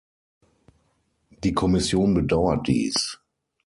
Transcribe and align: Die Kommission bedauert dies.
Die 1.43 1.53
Kommission 1.53 2.15
bedauert 2.15 2.65
dies. 2.67 3.19